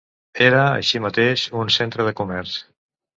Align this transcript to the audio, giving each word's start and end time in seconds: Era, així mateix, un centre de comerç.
Era, 0.45 0.61
així 0.77 1.01
mateix, 1.03 1.43
un 1.65 1.69
centre 1.77 2.07
de 2.09 2.15
comerç. 2.21 2.57